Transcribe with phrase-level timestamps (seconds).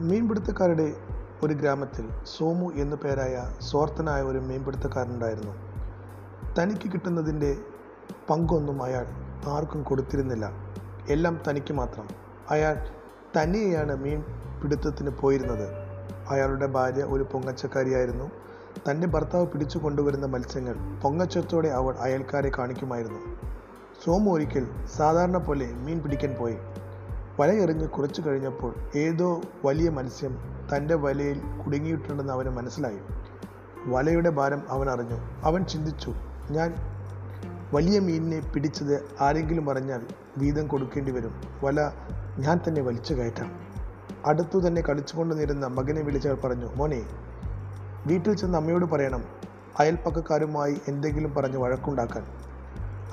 [0.00, 0.92] മീൻപിടുത്തക്കാരുടെ
[1.42, 5.54] ഒരു ഗ്രാമത്തിൽ സോമു എന്നു പേരായ സ്വാർത്ഥനായ ഒരു മീൻപിടുത്തക്കാരനുണ്ടായിരുന്നു.
[6.58, 7.56] തനിക്ക് കിട്ടുന്നതിന്റെ
[8.30, 9.06] പങ്കൊന്നും അയാൾ
[9.48, 10.50] ആർക്കും കൊടുത്തിരുന്നില്ല.
[11.08, 12.08] എല്ലാം തനിക്ക് മാത്രം.
[12.50, 12.76] അയാൾ
[13.36, 14.22] തനിയെയാണ് മീൻ
[14.62, 15.68] പിടുത്തത്തിന് പോയിരുന്നത്.
[16.30, 18.30] അയാളുടെ ഭാര്യ ഒരു പൊങ്ങച്ചക്കാരിയായിരുന്നു.
[18.90, 23.18] തന്റെ ഭർത്താവ് പിടിച്ചു കൊണ്ടുവരുന്ന മത്സ്യങ്ങൾ പൊങ്ങച്ചത്തോടെ അവൾ അയൽക്കാരെ കാണിക്കുമായിരുന്നു.
[24.04, 26.56] സോമു ഒരിക്കൽ സാധാരണ പോലെ മീൻ പിടിക്കാൻ പോയി.
[27.38, 30.38] വലയെറിഞ്ഞ് കുറച്ചു കഴിഞ്ഞപ്പോൾ ഏതോ വലിയ മത്സ്യം
[30.76, 32.98] തന്റെ വലയിൽ കുടുങ്ങിയിട്ടുണ്ടെന്ന് അവന് മനസ്സിലായി.
[33.86, 35.16] വലയുടെ ഭാരം അവൻ അറിഞ്ഞു.
[35.44, 36.14] അവൻ ചിന്തിച്ചു
[36.50, 36.74] ഞാൻ
[37.72, 40.00] വലിയ മീനിനെ പിടിച്ചത് ആരെങ്കിലും അറിഞ്ഞാൽ
[40.38, 41.34] വീതം കൊടുക്കേണ്ടി വരും.
[41.64, 41.90] വല
[42.38, 43.60] ഞാൻ തന്നെ വലിച്ചു കയറ്റാം.
[44.26, 47.02] അടുത്തു തന്നെ കളിച്ചുകൊണ്ട് നിരുന്ന മകനെ വിളിച്ചവർ പറഞ്ഞു മോനെ
[48.06, 49.24] വീട്ടിൽ ചെന്ന് അമ്മയോട് പറയണം
[49.78, 52.26] അയൽപ്പക്കക്കാരുമായി എന്തെങ്കിലും പറഞ്ഞ് വഴക്കുണ്ടാക്കാൻ.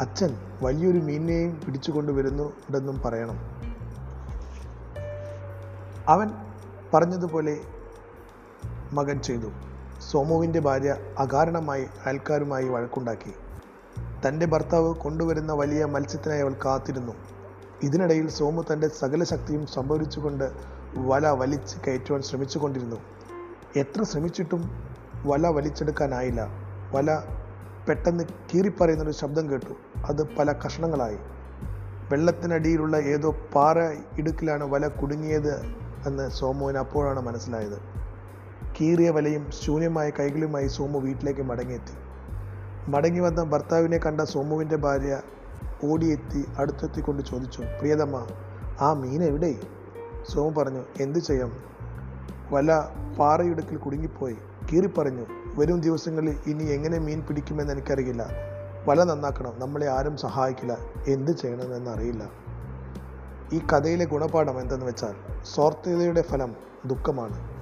[0.00, 3.65] അച്ഛൻ വലിയൊരു മീനിനെയും പിടിച്ചുകൊണ്ട് വരുന്നുണ്ടെന്നും പറയണം.
[6.08, 6.30] അവൻ
[6.94, 7.58] പറഞ്ഞതുപോലെ
[8.92, 9.50] മകൻ ചെയ്തു.
[10.10, 13.34] സോമുവിന്റെ ഭാര്യ അകാരണമായി അയൽക്കാരുമായി വഴക്കുണ്ടാക്കി.
[14.28, 17.12] തന്റെ ഭർത്താവ് കൊണ്ടുവരുന്ന വലിയ മത്സ്യത്തിനായി അവൾ കാത്തിരുന്നു.
[17.82, 20.52] ഇതിനിടയിൽ സോമു തന്റെ സകല ശക്തിയും സംഭരിച്ചുകൊണ്ട്
[20.94, 22.96] വല വലിച്ച് കയറ്റുവാൻ ശ്രമിച്ചുകൊണ്ടിരുന്നു.
[23.76, 24.84] എത്ര ശ്രമിച്ചിട്ടും
[25.26, 26.48] വല വലിച്ചെടുക്കാനായില്ല.
[26.92, 27.22] വല
[27.88, 29.98] പെട്ടെന്ന് കീറിപ്പറയുന്നൊരു ശബ്ദം കേട്ടു.
[30.06, 31.18] അത് പല കഷ്ണങ്ങളായി.
[32.10, 33.78] വെള്ളത്തിനടിയിലുള്ള ഏതോ പാറ
[34.18, 37.78] ഇടുക്കിലാണ് വല കുടുങ്ങിയത് എന്ന് സോമുവിന് അപ്പോഴാണ് മനസ്സിലായത്.
[38.80, 41.94] കീറിയ വലയും ശൂന്യമായ കൈകളുമായി സോമു വീട്ടിലേക്ക് മടങ്ങിയെത്തി.
[42.90, 45.20] മടങ്ങി വന്ന ഭർത്താവിനെ കണ്ട സോമുവിന്റെ ഭാര്യ
[45.84, 48.26] ഓടിയെത്തി അടുത്തെത്തിക്കൊണ്ട് ചോദിച്ചു പ്രിയതമ്മ
[48.80, 49.54] ആ മീൻ എവിടെ?
[50.30, 51.52] സോമു പറഞ്ഞു എന്തു ചെയ്യാം?
[52.52, 52.82] വല
[53.18, 54.36] പാറയിടുക്കിൽ കുടുങ്ങിപ്പോയി.
[54.72, 58.26] കീറിപ്പറഞ്ഞു വരും ദിവസങ്ങളിൽ ഇനി എങ്ങനെ മീൻ പിടിക്കുമെന്ന് എനിക്കറിയില്ല.
[58.86, 60.78] വല നന്നാക്കണം നമ്മളെ ആരും സഹായിക്കില്ല.
[61.08, 62.45] എന്ത് ചെയ്യണമെന്ന് അറിയില്ല.
[63.52, 65.14] ഈ കഥയിലെ ഗുണപാഠം എന്തെന്ന് വെച്ചാൽ
[65.54, 67.55] സ്വാർത്ഥതയുടെ ഫലം ദുഃഖമാണ്.